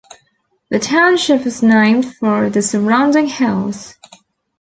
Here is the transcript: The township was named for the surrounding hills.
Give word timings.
The 0.71 0.79
township 0.79 1.45
was 1.45 1.61
named 1.61 2.15
for 2.15 2.49
the 2.49 2.63
surrounding 2.63 3.27
hills. 3.27 3.93